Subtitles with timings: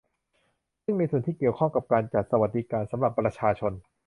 [0.83, 3.73] ซึ่งในส่วนที่เกี่ยวข้องกับการจัดสวัสดิการสำหรับประชาชน